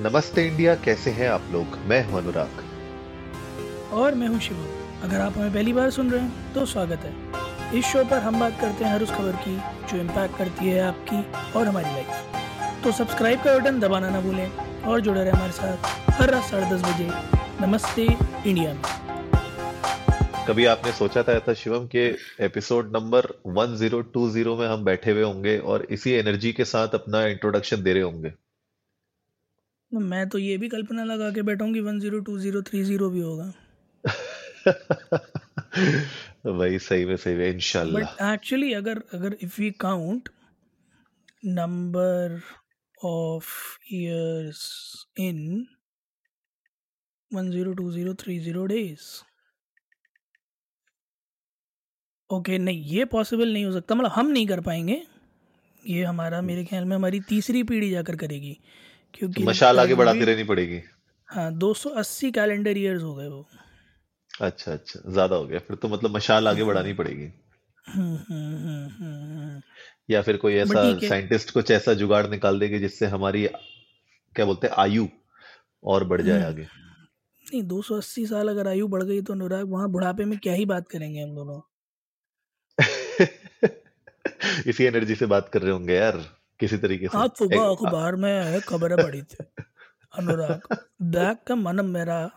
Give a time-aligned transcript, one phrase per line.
[0.00, 1.76] नमस्ते इंडिया कैसे हैं आप लोग?
[1.86, 6.52] मैं हूँ अनुराग। और मैं हूँ शिवम। अगर आप हमें पहली बार सुन रहे हैं
[6.54, 9.56] तो स्वागत है। इस शो पर हम बात करते हैं हर उस खबर की
[9.90, 11.20] जो इम्पैक्ट करती है आपकी
[11.58, 14.50] और हमारी लाइफ तो सब्सक्राइब का बटन दबाना ना भूलें
[14.82, 17.08] और जुड़े रहे हमारे साथ हर रात साढ़े दस बजे।
[17.66, 18.06] नमस्ते
[18.50, 18.82] इंडिया में।
[20.48, 22.06] कभी आपने सोचा था ऐसा शिवम के
[22.40, 27.82] एपिसोड नंबर 1020 में हम बैठे हुए होंगे और इसी एनर्जी के साथ अपना इंट्रोडक्शन
[27.82, 28.32] दे रहे होंगे?
[29.92, 33.20] मैं तो ये भी कल्पना लगा के बैठूँगी one zero two zero three zero भी
[33.20, 33.52] होगा।
[36.46, 40.28] वही सही में सही में इंशाल्लाह। बट एक्चुअली अगर अगर if we count
[41.44, 42.40] number
[43.04, 45.66] of years in
[47.30, 49.22] one zero two zero three zero days
[52.30, 55.02] okay नहीं ये पॉसिबल नहीं हो सकता। मतलब हम नहीं कर पाएँगे।
[55.84, 58.58] ये हमारा मेरे ख्याल में हमारी तीसरी पीढ़ी जाकर करेगी।
[59.14, 60.80] क्योंकि मशाल आगे बढ़ाती रहनी पड़ेगी।
[61.28, 63.46] हाँ 280 कैलेंडर ईयर्स हो गए वो।
[64.40, 67.32] अच्छा अच्छा ज़्यादा हो गया। फिर तो मतलब मशाल आगे बढ़ानी पड़ेगी।
[67.88, 69.62] हम्म हम्म हम्म हम्म हम्म।
[70.10, 73.46] या फिर कोई ऐसा साइंटिस्ट कुछ ऐसा जुगाड़ निकाल देगी जिससे हमारी
[74.36, 75.06] क्या बोलते हैं आयु
[75.84, 76.66] और बढ़ जाए हम्म। आगे।
[77.52, 80.88] नहीं 280 साल अगर आयु बढ़ गई तो अनुराग वहाँ बुढ़ापे में क्या ही बात
[80.88, 81.60] करेंगे हम दोनों?
[84.66, 88.60] इसी एनर्जी से बात कर रहे होंगे यार। किसी तरीके से। आज सुबह अखबार में
[88.60, 89.36] खबरें पढ़ी थी।
[90.18, 92.30] अनुराग देख के मन मेरा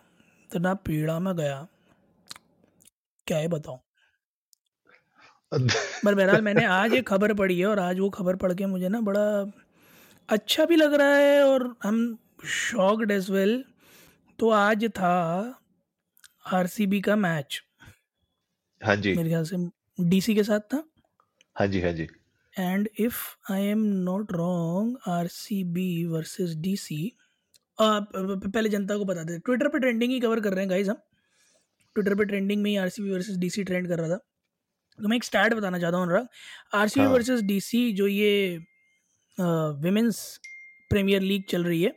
[0.45, 1.67] इतना पीड़ा में गया।
[3.27, 3.79] क्या ही बताऊँ?
[6.05, 8.89] पर बहरहाल मैंने आज एक खबर पढ़ी है और आज वो खबर पढ़ के मुझे
[8.89, 9.51] ना बड़ा
[10.29, 13.65] अच्छा भी लग रहा है और हम शॉक्ड एज वेल।
[14.39, 15.13] तो आज था
[16.53, 17.61] आरसीबी का मैच।
[18.83, 19.57] हाँ जी। मेरे ख्याल से
[19.99, 20.83] डीसी के साथ था?
[21.55, 22.07] हाँ जी हाँ जी।
[22.59, 23.15] And if
[23.51, 27.11] I am not wrong RCB versus DC
[27.81, 30.97] पहले जनता को बता दें ट्विटर पे ट्रेंडिंग ही कवर कर रहे हैं गाइज़ हम।
[31.95, 34.17] ट्विटर पे ट्रेंडिंग में ही आरसीबी वर्सेस डीसी ट्रेंड कर रहा था।
[34.99, 36.27] तो मैं एक स्टैट बताना चाहता हूँ Anurag.
[36.73, 38.57] R C B versus D C जो ये
[39.81, 40.39] विमेंस
[40.89, 41.93] प्रीमियर लीग चल रही है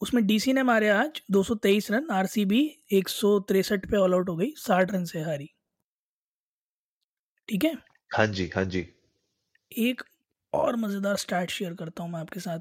[0.00, 2.60] उसमें डीसी ने मारे आज 223 रन आरसीबी
[2.92, 3.08] एक
[3.86, 5.50] पे ऑल आउट हो गई 60 रन से हारी।
[7.48, 7.74] ठीक है?
[8.10, 8.86] हाँ जी हाँ जी।
[9.72, 10.02] एक
[10.52, 12.58] और मज़ेदार स्टैट शेयर करता हूँ मैं आपके साथ।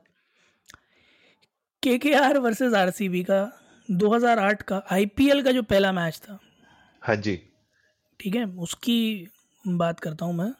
[1.83, 3.41] K K R versus R C B का
[3.89, 6.39] 2008 का आईपीएल का जो पहला मैच था।
[7.01, 7.35] हाँ जी।
[8.19, 8.45] ठीक है?
[8.45, 9.27] उसकी
[9.65, 10.51] बात करता हूँ मैं।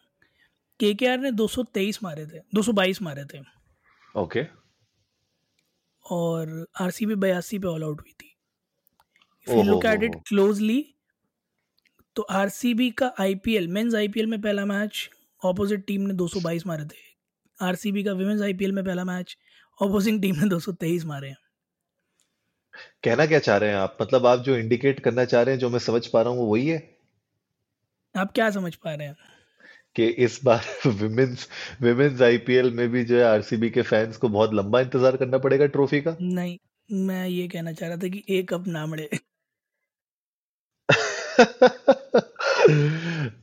[0.80, 3.40] के के आर ने 223 मारे थे 222 मारे थे।
[4.16, 4.46] ओके।
[6.06, 8.36] और आर सी बी बयासी पे ऑल आउट हुई थी।
[9.48, 10.84] If you look at it closely
[12.16, 15.10] तो आर सी बी का I P L men's I P L में पहला मैच
[15.44, 17.08] ऑपोजिट टीम ने 222 मारे थे।
[17.60, 19.38] आर सी बी का विमेंस आईपीएल में पहला मैच
[19.82, 21.38] ऑपोजिंग टीम ने 223 मारे हैं।
[23.04, 23.98] कहना क्या चाह रहे हैं आप?
[24.02, 26.46] मतलब आप जो इंडिकेट करना चाह रहे हैं जो मैं समझ पा रहा हूँ वो
[26.46, 26.98] वही है?
[28.16, 29.16] आप क्या समझ पा रहे हैं?
[29.96, 31.48] कि इस बार विमेंस
[31.82, 35.66] विमेंस आईपीएल में भी जो है आरसीबी के फैंस को बहुत लंबा इंतज़ार करना पड़ेगा
[35.66, 36.16] ट्रॉफी का?
[36.22, 36.58] नहीं
[36.92, 39.10] मैं ये कहना चाह रहा था कि एक कप नामड़े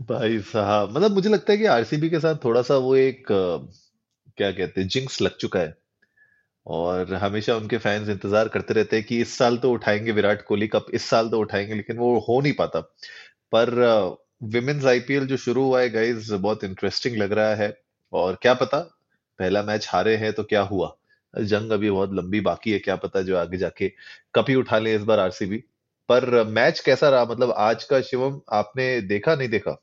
[0.03, 4.51] भाई साहब मतलब मुझे लगता है कि आरसीबी के साथ थोड़ा सा वो एक क्या
[4.51, 5.77] कहते हैं जिंक्स लग चुका है।
[6.67, 10.67] और हमेशा उनके फैंस इंतज़ार करते रहते हैं कि इस साल तो उठाएँगे विराट कोहली
[10.69, 12.81] कप इस साल तो उठाएँगे, लेकिन वो हो नहीं पाता।
[13.55, 17.73] पर विमेन्स आईपीएल जो शुरू हुआ है गाइज़ बहुत इंटरेस्टिंग लग रहा है।
[18.13, 18.79] और क्या पता,
[19.39, 20.97] पहला मैच हारे हैं तो क्या हुआ?
[21.35, 23.89] जंग अभी बहुत लंबी बाकी है, क्या पता जो आगे जाके
[24.35, 25.63] कप ही उठा ले इस बार आरसीबी
[26.09, 27.25] पर मैच कैसा रहा?
[27.25, 29.77] मतलब आज का शिवम आपने देखा नहीं देखा?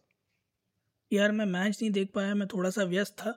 [1.11, 3.31] यार मैं मैच नहीं देख पाया मैं थोड़ा सा व्यस्त था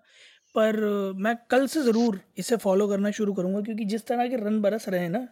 [0.54, 0.76] पर
[1.16, 4.88] मैं कल से ज़रूर इसे फॉलो करना शुरू करूँगा क्योंकि जिस तरह के रन बरस
[4.88, 5.26] रहे हैं ना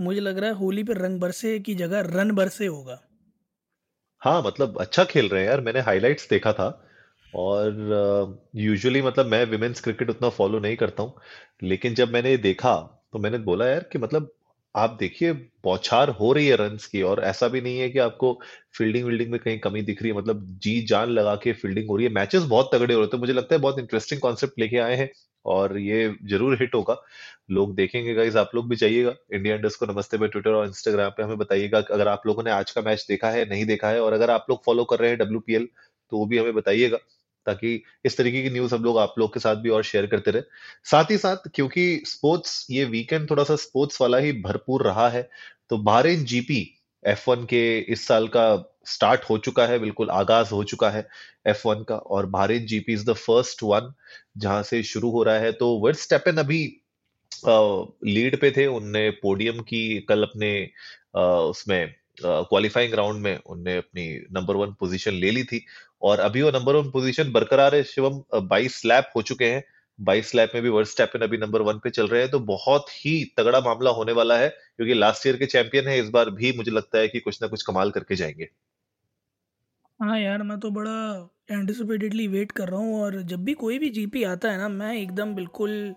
[0.00, 3.00] मुझे लग रहा है होली पे रंग बरसे की जगह रन बरसे होगा।
[4.22, 6.66] हाँ मतलब अच्छा खेल रहे हैं यार मैंने हाइलाइट्स देखा था
[7.34, 7.72] और
[8.56, 11.14] यूजुअली uh, मतलब मैं विमेन्स क्रिकेट उतना फॉलो नहीं करता हूँ
[11.62, 12.74] लेकिन जब मैंने ये देखा
[13.12, 14.32] तो मैंने बोला यार कि मतलब
[14.74, 15.32] आप देखिए,
[15.64, 18.32] बौछार हो रही है रन्स की और ऐसा भी नहीं है कि आपको
[18.74, 21.96] फील्डिंग विल्डिंग में कहीं कमी दिख रही है। मतलब जी जान लगा के फील्डिंग हो
[21.96, 24.78] रही है। मैचेस बहुत तगड़े हो रहे थे मुझे लगता है बहुत इंटरेस्टिंग कॉन्सेप्ट लेके
[24.78, 25.10] आए हैं
[25.44, 26.96] और ये ज़रूर हिट होगा।
[27.50, 31.10] लोग देखेंगे गाइज़ आप लोग भी जाइएगा। इंडिया इंडस्ट को नमस्ते पे ट्विटर और इंस्टाग्राम
[31.16, 34.00] पे हमें बताइएगा अगर आप लोगों ने आज का मैच देखा है, नहीं देखा है
[34.02, 35.68] और अगर आप लोग फॉलो कर रहे हैं डब्ल्यूपीएल
[36.12, 36.98] तो वो भी हमें बताइएगा।
[37.46, 40.30] ताकि इस तरीके की न्यूज़ हम लोग आप लोग के साथ भी और शेयर करते
[40.30, 40.42] रहे।
[40.90, 45.28] साथ ही साथ, क्योंकि स्पोर्ट्स ये वीकेंड थोड़ा सा स्पोर्ट्स वाला ही भरपूर रहा है
[45.70, 46.60] तो bahrain जीपी
[47.02, 48.44] एफ़ वन के इस साल का
[48.86, 51.06] स्टार्ट हो चुका है, बिल्कुल आगाज़ हो चुका है
[51.46, 53.92] एफ़ वन का, और bahrain GP is the first one
[54.38, 56.62] जहाँ से शुरू हो रहा है। तो वर्स्टेपन अभी
[57.42, 60.70] लीड पे थे, उनने पोडियम की, कल अपने
[61.16, 65.64] उसमें क्वालिफाइंग राउंड में उनने अपनी नंबर वन पोजीशन ले ली थी।
[66.02, 69.62] और अभी वो नंबर वन पोजीशन बरकरार है, शिवम बाईस लैप हो चुके हैं।
[69.98, 73.24] बाईस लैप में भी वर्स्टैपन अभी नंबर वन पे चल रहे हैं। तो बहुत ही
[73.36, 76.70] तगड़ा मामला होने वाला है, क्योंकि लास्ट ईयर के चैंपियन है, इस बार भी मुझे
[76.70, 78.48] लगता है कि कुछ ना कुछ कमाल करके जाएँगे।
[80.00, 83.90] हाँ यार, मैं तो बड़ा एंटिसिपेटेडली वेट कर रहा हूँ और जब भी कोई भी
[83.90, 85.94] जीपी आता है ना, मैं एकदम बिल्कुल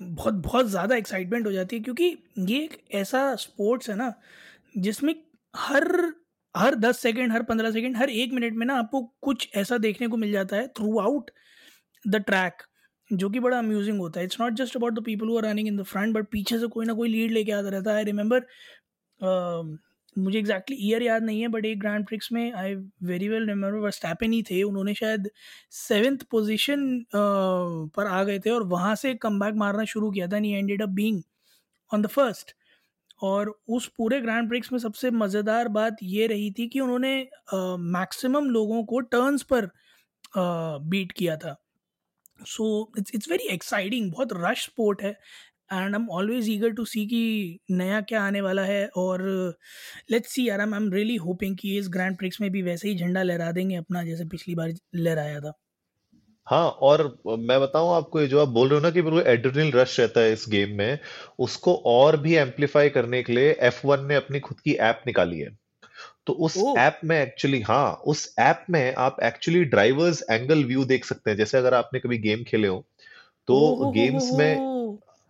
[0.00, 2.04] बहुत बहुत ज़्यादा एक्साइटमेंट हो जाती है क्योंकि
[2.40, 4.12] ये एक ऐसा स्पोर्ट्स है ना,
[4.78, 5.14] जिसमें
[5.54, 6.12] हर
[6.54, 10.08] हर दस सेकेंड हर पंद्रह सेकेंड हर एक मिनट में ना आपको कुछ ऐसा देखने
[10.08, 11.30] को मिल जाता है थ्रू आउट
[12.04, 12.62] द ट्रैक
[13.10, 15.68] जो कि बड़ा अम्यूजिंग होता है। It's not just about the people who are running
[15.68, 18.04] in the front but पीछे से कोई ना कोई लीड लेके आता रहता है। आई
[18.04, 18.40] रिमेंबर
[20.16, 22.74] मुझे एग्जैक्टली ईयर याद नहीं है बट एक ग्रैंड प्रिक्स में I
[23.04, 25.30] very well remember Verstappen ही थे। उन्होंने शायद
[25.72, 30.52] सेवेंथ पोजीशन पर आ गए थे और वहाँ से कम मारना शुरू किया था नी
[30.54, 31.22] ended up being
[31.90, 32.54] on the first
[33.22, 37.16] और उस पूरे ग्रैंड प्रिक्स में सबसे मज़ेदार बात ये रही थी कि उन्होंने
[37.54, 39.70] मैक्सिमम लोगों को टर्न्स पर
[40.34, 41.56] बीट किया था।
[42.40, 45.18] So it's it's very exciting बहुत रश स्पोर्ट है।
[45.70, 47.20] And I am always eager to see कि
[47.72, 49.22] नया क्या आने वाला है और
[50.10, 52.96] लेट्स सी यार आई एम रियली होपिंग कि इस ग्रैंड प्रिक्स में भी वैसे ही
[52.96, 55.52] झंडा लहरा देंगे अपना जैसे पिछली बार लहराया था।
[56.46, 57.02] हाँ और
[57.40, 60.20] मैं बताऊँ आपको ये जो आप बोल रहे हो ना कि बिल्कुल एड्रेनलिन रश रहता
[60.20, 60.98] है इस गेम में
[61.38, 65.50] उसको और भी एम्पलीफाई करने के लिए F1 ने अपनी खुद की ऐप निकाली है।
[66.26, 71.04] तो उस ऐप में एक्चुअली हाँ उस ऐप में आप एक्चुअली ड्राइवर्स एंगल व्यू देख
[71.04, 72.84] सकते हैं। जैसे अगर आपने कभी गेम खेले हो
[73.48, 74.60] तो गेम्स में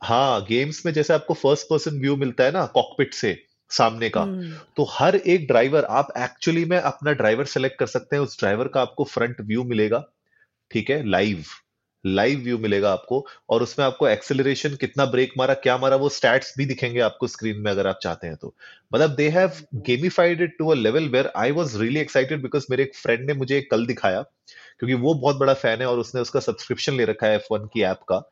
[0.02, 3.36] हाँ गेम्स में जैसे आपको फ़र्स्ट पर्सन व्यू मिलता है ना कॉकपिट से
[3.70, 8.16] सामने का हम्म। तो हर एक ड्राइवर आप एक्चुअली में अपना ड्राइवर सेलेक्ट कर सकते
[8.16, 10.04] हैं उस ड्राइवर का आपको फ्रंट व्यू मिलेगा
[10.70, 11.44] ठीक है लाइव
[12.04, 16.54] लाइव व्यू मिलेगा आपको और उसमें आपको एक्सेलरेशन कितना ब्रेक मारा क्या मारा वो स्टैट्स
[16.58, 18.54] भी दिखेंगे आपको स्क्रीन में अगर आप चाहते हैं तो।
[18.92, 22.82] मतलब they have gamified it to a level where I was really excited because मेरे
[22.82, 26.40] एक फ्रेंड ने मुझे कल दिखाया क्योंकि वो बहुत बड़ा फ़ैन है और उसने उसका
[26.40, 28.22] सब्सक्रिप्शन ले रखा है एफ़ की ऐप का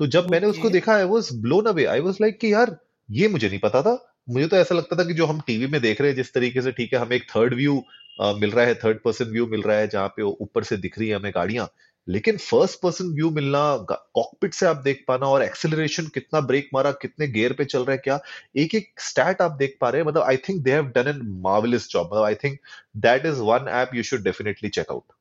[0.00, 2.76] तो जब मैंने उसको देखा I was blown away I was like कि यार
[3.08, 3.92] ये मुझे नहीं पता था।
[4.28, 6.62] मुझे तो ऐसा लगता था कि जो हम टीवी में देख रहे हैं जिस तरीके
[6.62, 7.74] से ठीक है हमें एक थर्ड व्यू
[8.40, 11.08] मिल रहा है थर्ड पर्सन व्यू मिल रहा है जहाँ पे ऊपर से दिख रही
[11.08, 11.68] है हमें गाड़ियाँ।
[12.08, 13.60] लेकिन फ़र्स्ट पर्सन व्यू मिलना
[13.90, 17.92] कॉकपिट से आप देख पाना और एक्सेलरेशन कितना ब्रेक मारा कितने गियर पे चल रहा
[17.92, 18.20] है क्या?
[18.56, 21.20] एक एक स्टैट आप देख पा रहे हैं मतलब I think they have done an
[21.42, 22.58] marvellous job मतलब I think
[22.96, 25.12] that is one app you should definitely check out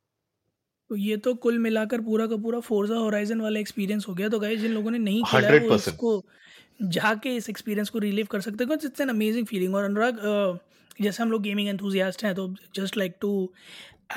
[0.89, 4.39] तो ये तो कुल मिलाकर पूरा का पूरा फोर्जा होराइजन वाला एक्सपीरियंस हो गया। तो
[4.39, 6.23] गाइस जिन लोगों ने नहीं खेला है वो इसको
[6.81, 10.59] जाके इस एक्सपीरियंस को रिलीव कर सकते हैं। इट्स एन अमेजिंग फीलिंग और अनुराग
[11.01, 13.31] जैसे हम लोग गेमिंग एंथुजियास्ट हैं तो just like to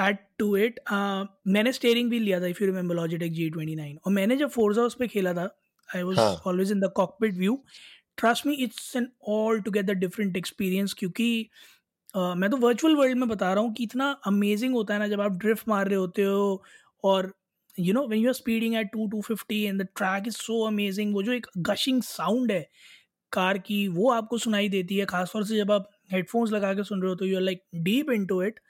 [0.00, 3.98] add to it मैंने स्टेयरिंग भी लिया था if you remember Logitech G twenty nine
[4.06, 5.48] और मैंने जब फोर्जा उस पर खेला था
[5.88, 7.62] I was always in the cockpit view
[8.16, 9.08] trust me it's an
[9.60, 11.48] altogether different experience क्योंकि
[12.14, 15.20] मैं तो वर्चुअल वर्ल्ड में बता रहा हूँ कि इतना अमेजिंग होता है ना जब
[15.20, 16.62] आप ड्रिफ्ट मार रहे होते हो
[17.05, 17.32] और
[17.76, 20.61] you know when you are speeding at two two fifty and the track is so
[20.67, 22.67] amazing वो जो एक गशिंग साउंड है
[23.32, 27.03] कार की, वो आपको सुनाई देती है। खासतौर से जब आप हेडफोन्स लगा के सुन
[27.03, 28.61] रहे हो तो you are like deep into it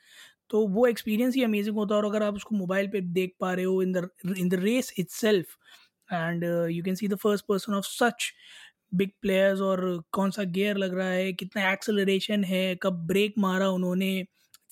[0.50, 3.52] तो वो एक्सपीरियंस ही अमेजिंग होता है। और अगर आप उसको मोबाइल पे देख पा
[3.54, 5.56] रहे हो in the in the race itself
[6.10, 8.32] and you can see the first person of such
[8.92, 13.68] big players और कौन सा गियर लग रहा है, कितना एक्सेलरेशन है, कब ब्रेक मारा
[13.70, 14.10] उन्होंने।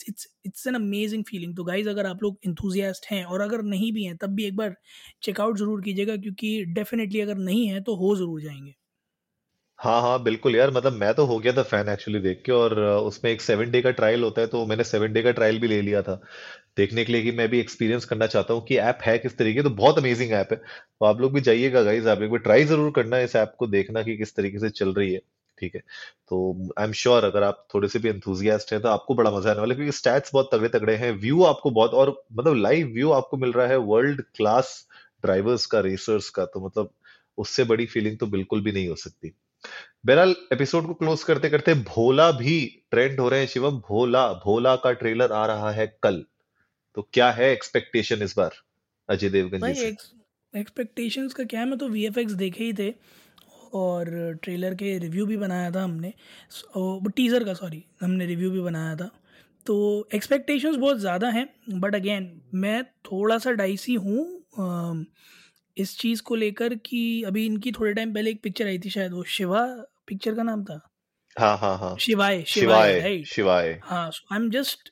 [0.08, 1.56] It's it's an amazing feeling.
[1.56, 4.56] तो गाइज़ अगर आप लोग इंथुजियास्ट हैं और अगर नहीं भी हैं, तब भी एक
[4.56, 4.76] बार
[5.22, 8.74] चेकआउट ज़रूर कीजिएगा, क्योंकि डेफिनेटली अगर नहीं है तो हो ज़रूर जाएँगे।
[9.80, 12.78] हाँ हाँ बिल्कुल यार मतलब मैं तो हो गया था फ़ैन एक्चुअली देख के और
[12.80, 15.68] उसमें एक सेवन डे का ट्रायल होता है तो मैंने सेवन डे का ट्रायल भी
[15.68, 16.14] ले लिया था।
[16.76, 19.62] देखने के लिए कि मैं भी एक्सपीरियंस करना चाहता हूँ कि ऐप है किस तरीके
[19.62, 22.64] तो बहुत अमेजिंग ऐप है। तो आप लोग भी जाइएगा गाइज़ आप एक बार ट्राई
[22.66, 25.20] ज़रूर करना इस ऐप को देखना कि किस तरीके से चल रही है,
[25.58, 25.80] ठीक है?
[26.30, 29.50] तो आई एम श्योर अगर आप थोड़े से भी एंथुजियास्ट हैं तो आपको बड़ा मज़ा
[29.50, 32.88] आने वाला है, क्योंकि स्टैट्स बहुत तगड़े तगड़े हैं व्यू आपको बहुत और मतलब लाइव
[32.94, 34.76] व्यू आपको मिल रहा है वर्ल्ड क्लास
[35.24, 36.90] ड्राइवर्स का रेसर्स का तो मतलब
[37.38, 39.34] उससे बड़ी फीलिंग तो बिल्कुल भी नहीं हो सकती।
[40.06, 42.58] बहरहाल एपिसोड को क्लोज करते करते भोला भी
[42.90, 46.24] ट्रेंड हो रहे हैं शिवम। भोला भोला का ट्रेलर आ रहा है कल।
[46.96, 48.54] तो क्या है एक्सपेक्टेशन इस बार
[49.08, 50.12] अजय देवगन जी एक्स
[50.54, 51.66] एक्सपेक्टेशंस का क्या है?
[51.66, 52.94] मैं तो वीएफएक्स देखे ही थे
[53.74, 56.12] और ट्रेलर के रिव्यू भी बनाया था हमने।
[57.16, 59.10] टीज़र का सॉरी हमने रिव्यू भी बनाया था।
[59.66, 59.76] तो
[60.14, 64.24] एक्सपेक्टेशंस बहुत ज़्यादा हैं बट अगेन मैं थोड़ा सा डाइसी हूँ
[65.80, 69.12] इस चीज़ को लेकर कि अभी इनकी थोड़े टाइम पहले एक पिक्चर आई थी शायद
[69.12, 69.66] वो शिवा
[70.08, 70.80] पिक्चर का नाम था।
[71.36, 74.90] हाँ हाँ हाँ। शिवाय शिवाय शिवाय राइट शिवाय। हाँ I am just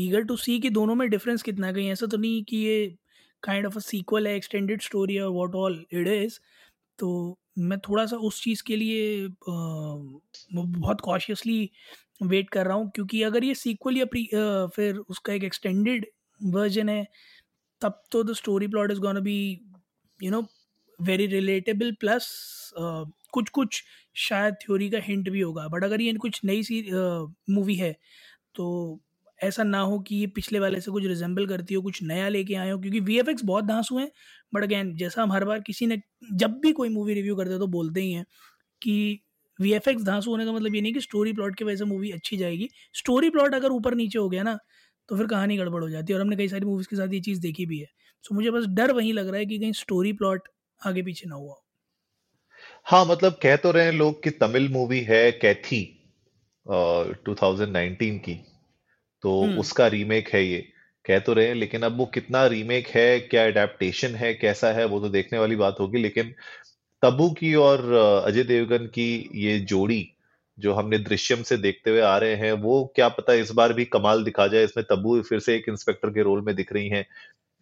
[0.00, 2.96] eager to see कि दोनों में डिफरेंस कितना है। कहीं ऐसा तो नहीं कि ये
[3.42, 6.38] काइंड ऑफ़ अ सीक्वल है extended story what all it is
[6.98, 7.10] तो
[7.60, 9.30] मैं थोड़ा सा उस चीज़ के लिए अ,
[10.52, 11.70] बहुत कॉशियसली
[12.24, 16.06] वेट कर रहा हूँ क्योंकि अगर ये सीक्वल या प्री अ, फिर उसका एक एक्सटेंडेड
[16.40, 17.06] वर्जन है
[17.82, 19.36] तब तो the story plot is gone be
[20.20, 20.42] you know
[20.98, 22.28] very relatable plus
[23.32, 23.82] कुछ कुछ
[24.18, 26.82] शायद थ्योरी का हिंट भी होगा। बट अगर ये कुछ नई सी
[27.50, 27.92] मूवी है
[28.54, 28.66] तो
[29.38, 32.54] ऐसा ना हो कि ये पिछले वाले से कुछ रिजेंबल करती हो, कुछ नया लेके
[32.56, 34.10] आए हो, क्योंकि वी एफ़ एक्स बहुत धांसू हैं।
[34.52, 35.98] बट अगैन जैसा हम हर बार किसी ने,
[36.34, 38.24] जब भी कोई मूवी रिव्यू करते हैं तो बोलते ही हैं
[38.82, 39.20] कि
[39.58, 41.84] वी एफ़ एक्स धांसू होने का मतलब ये नहीं कि स्टोरी प्लॉट की वजह से
[41.86, 44.58] मूवी अच्छी जाएगी। स्टोरी प्लॉट अगर ऊपर नीचे हो गया ना
[45.08, 47.20] तो फिर कहानी गड़बड़ हो जाती है। और हमने कई सारी मूवीज़ के साथ ये
[47.22, 47.86] चीज़ देखी भी है।
[48.24, 50.48] सो मुझे बस डर वहीं लग रहा है कि कहीं स्टोरी प्लॉट
[50.80, 51.54] आगे पीछे ना हुआ
[52.86, 55.84] हाँ। मतलब कह तो रहे हैं लोग कि तमिल मूवी है कैथी
[56.66, 58.34] थाउज़ेंड नाइनटीन की।
[59.24, 60.58] तो हम्म। उसका रीमेक है ये।
[61.04, 64.84] कह तो रहे हैं लेकिन अब वो कितना रीमेक है क्या एडेप्टेशन है कैसा है
[64.84, 66.34] वो तो देखने वाली बात होगी। लेकिन
[67.02, 67.92] तबू की और
[68.26, 70.04] अजय देवगन की ये जोड़ी
[70.58, 73.84] जो हमने दृश्यम से देखते हुए आ रहे हैं वो क्या पता इस बार भी
[73.86, 77.04] कमाल दिखा जाए। इसमें तब्बू फिर से एक इंस्पेक्टर के रोल में दिख रही हैं।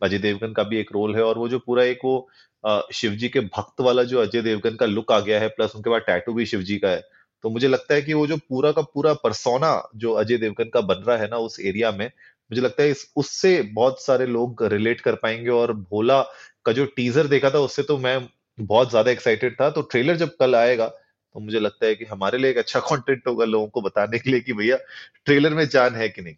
[0.03, 2.17] अजय देवगन का भी एक रोल है और वो जो पूरा एक वो
[2.65, 5.75] अ, शिव जी के भक्त वाला जो अजय देवगन का लुक आ गया है प्लस
[5.77, 7.03] उनके बाद टैटू भी शिव जी का है
[7.45, 10.81] तो मुझे लगता है कि वो जो पूरा का पूरा परसोना जो अजय देवगन का
[10.83, 12.07] बन रहा है ना उस एरिया में
[12.51, 16.21] मुझे लगता है इस उससे बहुत सारे लोग रिलेट कर पाएँगे और भोला
[16.67, 18.19] का जो टीजर देखा था उससे तो मैं
[18.59, 22.39] बहुत ज़्यादा एक्साइटेड था तो ट्रेलर जब कल आएगा तो मुझे लगता है कि हमारे
[22.39, 24.77] लिए एक अच्छा कंटेंट होगा लोगों को बताने के लिए कि भैया
[25.25, 26.35] ट्रेलर में जान है कि नहीं।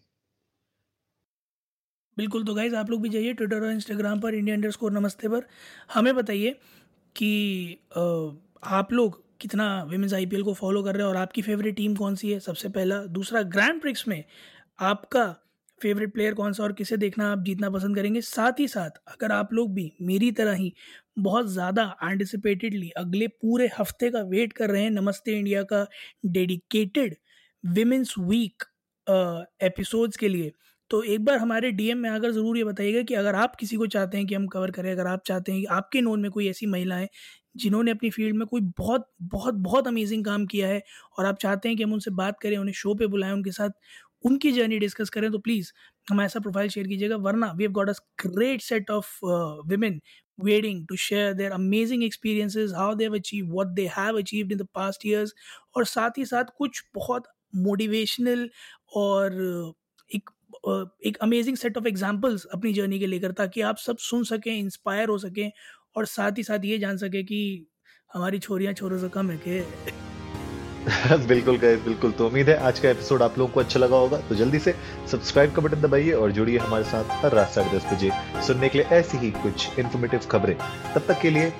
[2.19, 5.29] बिल्कुल तो गाइज़ आप लोग भी जाइए ट्विटर और इंस्टाग्राम पर इंडिया अंडर स्कोर नमस्ते
[5.29, 5.43] पर।
[5.95, 6.51] हमें बताइए
[7.17, 7.79] कि
[8.69, 12.15] आप लोग कितना विमेंस आईपीएल को फॉलो कर रहे हैं और आपकी फेवरेट टीम कौन
[12.15, 12.39] सी है?
[12.41, 14.25] सबसे पहला, दूसरा ग्रैंड प्रिक्स में
[14.79, 15.25] आपका
[15.81, 18.21] फेवरेट प्लेयर कौन सा और किसे देखना आप जीतना पसंद करेंगे?
[18.23, 20.73] साथ ही साथ, अगर आप लोग भी मेरी तरह ही
[21.21, 25.87] बहुत ज़्यादा एंटिसिपेटेडली अगले पूरे हफ़्ते का वेट कर रहे हैं, नमस्ते इंडिया का
[26.27, 27.17] डेडिकेटेड
[27.65, 28.65] विमेंस वीक
[29.63, 30.53] एपिसोड्स के लिए
[30.91, 33.87] तो एक बार हमारे डीएम में आकर ज़रूर ये बताइएगा कि अगर आप किसी को
[33.87, 36.49] चाहते हैं कि हम कवर करें, अगर आप चाहते हैं कि आपके नोन में कोई
[36.49, 37.09] ऐसी महिला है
[37.57, 40.83] जिन्होंने अपनी फ़ील्ड में कोई बहुत बहुत बहुत अमेजिंग काम किया है
[41.19, 43.71] और आप चाहते हैं कि हम उनसे बात करें, उन्हें शो पे बुलाएँ, उनके साथ
[44.25, 45.73] उनकी जर्नी डिस्कस करें तो प्लीज़
[46.09, 47.93] हमारा ऐसा प्रोफ़ाइल शेयर कीजिएगा। वरना we have got a
[48.27, 49.19] great set of
[50.39, 54.59] waiting to share their amazing experiences, how they have achieved, what they have achieved in
[54.59, 55.33] the past years
[55.77, 57.25] और साथ ही साथ कुछ बहुत
[57.57, 58.49] मोटिवेशनल
[58.97, 59.41] और
[60.11, 60.31] एक
[61.07, 65.09] एक अमेजिंग सेट ऑफ़ एग्जांपल्स अपनी जर्नी के लेकर ताकि आप सब सुन सकें इंस्पायर
[65.09, 65.51] हो सकें
[65.97, 67.67] और साथ ही साथ ये जान सकें कि
[68.15, 69.61] हमारी छोरियाँ छोरों से कम है के
[71.27, 74.19] बिल्कुल गाइस बिल्कुल। तो उम्मीद है आज का एपिसोड आप लोगों को अच्छा लगा होगा।
[74.19, 74.75] तो जल्दी से
[75.11, 78.11] सब्सक्राइब का बटन दबाइए और जुड़िए हमारे साथ हर रात साढ़े दस बजे
[78.47, 80.55] सुनने के लिए ऐसी ही कुछ इन्फॉर्मेटिव खबरें।
[80.95, 81.53] तब तक के लिए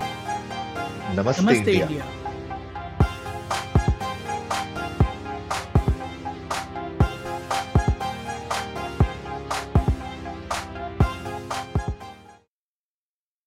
[1.15, 2.18] नमस्ते नमस्ते इंडिया। इंडिया।